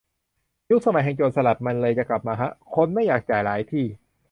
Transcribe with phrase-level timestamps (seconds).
[0.69, 3.85] ยุคสมัยแห่งโจรสลัดมันเลยจะกลับมาฮะ คนไม่อยากจ่ายหลายที่